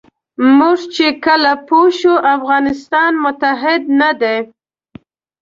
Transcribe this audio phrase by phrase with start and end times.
[0.57, 4.37] موږ چې کله پوه شو افغانستان متحد نه دی.